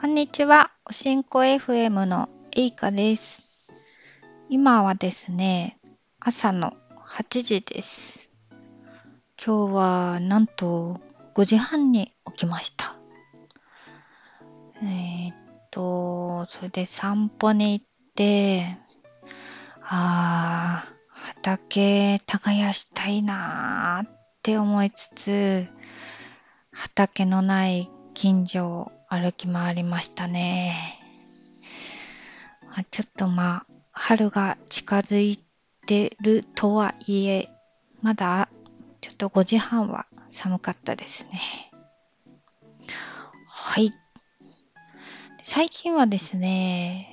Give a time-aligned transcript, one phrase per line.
[0.00, 0.70] こんにちは。
[0.86, 3.68] おしんこ FM のえいかです。
[4.48, 5.78] 今はですね、
[6.18, 6.72] 朝の
[7.06, 8.30] 8時です。
[9.36, 11.02] 今日はなんと
[11.34, 12.96] 5時半に起きました。
[14.82, 15.36] えーっ
[15.70, 18.78] と、それで散歩に行って、
[19.82, 24.10] あー、畑耕したいなーっ
[24.42, 25.66] て思いつつ、
[26.72, 31.00] 畑のない近所を歩き回りましたね。
[32.72, 35.40] あちょっとまあ、春が近づい
[35.84, 37.48] てるとはいえ、
[38.02, 38.48] まだ
[39.00, 41.40] ちょっと5時半は寒かったですね。
[43.48, 43.92] はい。
[45.42, 47.08] 最近はですね、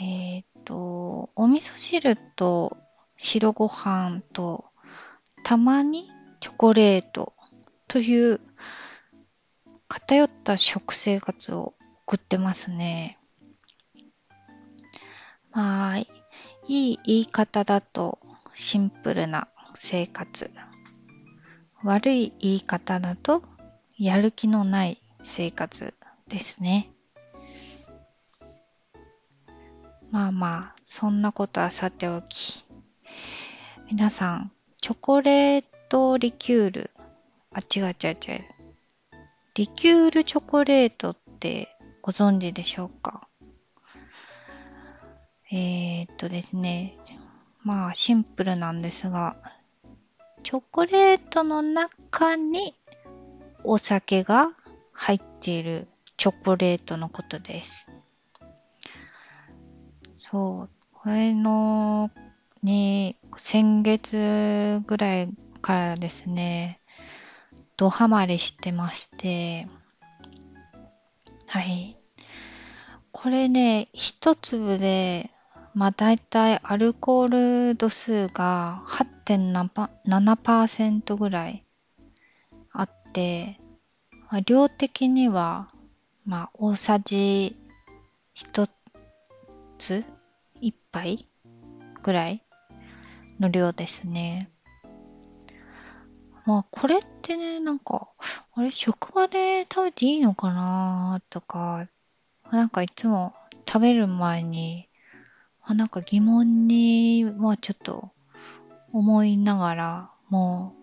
[0.00, 2.76] えっ、と、お味噌汁と
[3.16, 4.66] 白ご飯と、
[5.42, 6.08] たまに
[6.38, 7.32] チョコレート
[7.88, 8.40] という
[9.90, 11.74] 偏った食生活を
[12.06, 13.18] 送ってますね。
[15.50, 16.06] まあ、い
[16.68, 18.20] い言い方だと
[18.54, 20.52] シンプルな生活。
[21.82, 23.42] 悪い言い方だと
[23.98, 25.92] やる気のない生活
[26.28, 26.92] ですね。
[30.12, 32.64] まあまあ、そんなことはさておき。
[33.90, 36.90] 皆さん、チョコレートリキュール。
[37.52, 38.59] あ、違う違う違う。
[39.54, 41.68] リキュールチョコレートって
[42.02, 43.26] ご存知でしょうか？
[45.52, 46.96] えー、っとですね、
[47.62, 49.36] まあシンプルなんですが、
[50.44, 52.74] チョコレートの中に
[53.64, 54.50] お酒が
[54.92, 57.86] 入っているチョコレートのことです。
[60.18, 62.10] そう、これの
[62.62, 66.79] に先月ぐらいからですね、
[67.80, 69.66] ドハマりしてまして、
[71.46, 71.96] はい。
[73.10, 75.30] これね、一粒で、
[75.72, 81.64] まあ大体アルコール度数が8.7%ぐらい
[82.70, 83.58] あって、
[84.30, 85.70] まあ量的には、
[86.26, 87.56] まあ大さじ
[88.34, 88.68] 一
[89.78, 90.04] つ
[90.60, 91.26] 一杯
[92.02, 92.44] ぐらい
[93.38, 94.50] の量ですね。
[96.46, 98.08] まあこれってね、なんか、
[98.54, 101.86] あれ、職場で食べていいのかなとか、
[102.50, 103.34] なんかいつも
[103.66, 104.88] 食べる前に、
[105.62, 108.10] あなんか疑問に、まあちょっと
[108.92, 110.74] 思いながら、も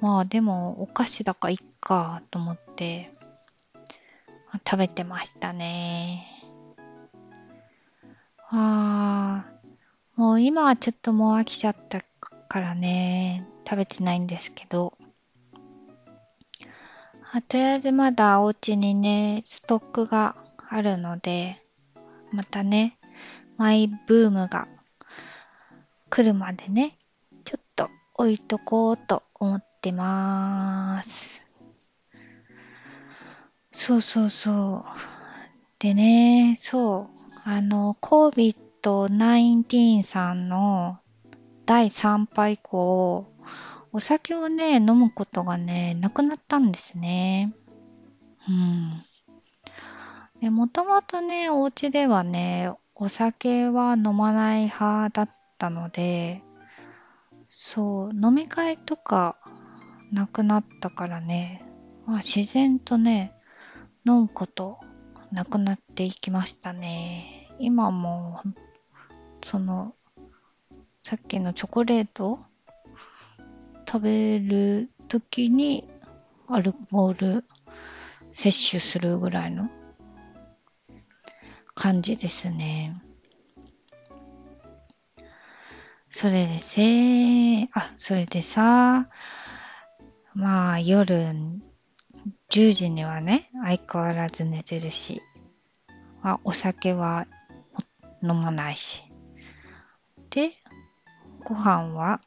[0.00, 3.12] う、まあでもお菓子だからいっかと思って、
[4.66, 6.26] 食べてましたね。
[8.48, 12.02] あー、もう今はちょっともう飽きちゃった
[12.48, 14.98] からね、食べてないんですけど、
[17.32, 20.34] あとりあえずまだお家にね、ストックが
[20.68, 21.62] あるので、
[22.32, 22.98] またね、
[23.58, 24.66] マイブームが
[26.08, 26.98] 来るまでね、
[27.44, 31.44] ちょっと置いとこうと思ってまーす。
[33.70, 34.86] そうそうそう。
[35.78, 37.08] でね、そ
[37.46, 40.98] う、あの、COVID-19 さんの
[41.66, 43.29] 第3波以降、
[43.92, 47.52] お酒をね、飲むことがね、なくなったんですね。
[48.48, 48.92] うん。
[50.40, 56.42] で、もともとね、お家ではね、お酒は飲まない派だったので、
[57.48, 59.36] そう、飲み会とか
[60.12, 61.64] なくなったからね、
[62.06, 63.34] まあ自然とね、
[64.06, 64.78] 飲むこと
[65.32, 67.48] なくなっていきましたね。
[67.58, 68.40] 今も、
[69.42, 69.94] その、
[71.02, 72.40] さっきのチョコレート
[73.92, 75.88] 食べるときに
[76.46, 77.44] アルコール
[78.32, 79.68] 摂取するぐらいの
[81.74, 83.02] 感じですね。
[86.08, 89.08] それでせあ、それでさ、
[90.34, 91.34] まあ夜
[92.48, 95.20] 10時にはね、相変わらず寝てるし、
[96.22, 97.26] まあ、お酒は
[98.22, 99.02] 飲まないし。
[100.30, 100.52] で、
[101.44, 102.20] ご飯は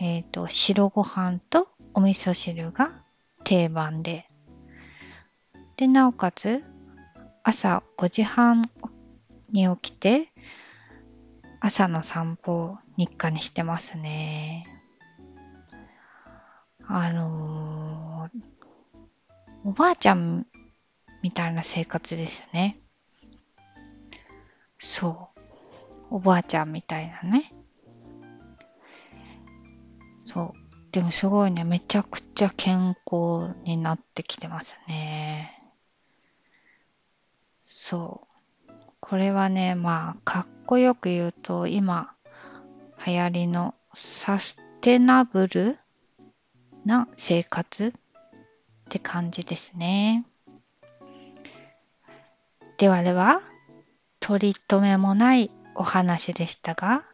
[0.00, 2.90] えっ、と、白ご飯とお味噌汁が
[3.44, 4.26] 定番で。
[5.76, 6.64] で、なおかつ、
[7.42, 8.62] 朝5時半
[9.52, 10.32] に起きて、
[11.60, 14.66] 朝の散歩を日課にしてますね。
[16.86, 18.60] あのー
[19.62, 20.46] おばあちゃん
[21.22, 22.80] みたいな生活ですね。
[24.78, 26.16] そう。
[26.16, 27.52] おばあちゃんみたいなね。
[30.32, 30.92] そう。
[30.92, 35.60] でもすごいね、めちゃくちゃ健康になってきてますね。
[37.64, 38.28] そ
[38.68, 38.72] う。
[39.00, 42.14] これはね、まあ、かっこよく言うと、今、
[43.04, 45.78] 流行りのサステナブル
[46.84, 47.92] な生活っ
[48.88, 50.24] て感じですね。
[52.78, 53.42] ではでは、
[54.20, 57.04] 取り留めもないお話でしたが、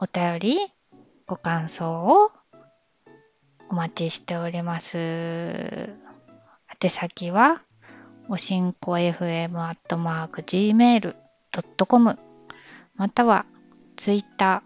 [0.00, 0.77] お便り、
[1.28, 2.32] ご感想を
[3.68, 4.96] お待ちしております。
[4.96, 7.60] 宛先は、
[8.30, 12.18] おしんこ FM アットマーク gmail.com
[12.96, 13.44] または
[13.96, 14.62] ツイッタ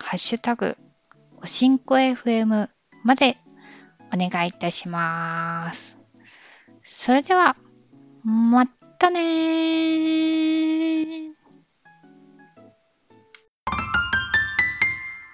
[0.00, 0.76] ー、ハッシュタグ、
[1.42, 2.68] おしんこ FM
[3.02, 3.36] まで
[4.12, 5.98] お願いいたします。
[6.84, 7.56] それでは、
[8.22, 10.73] またねー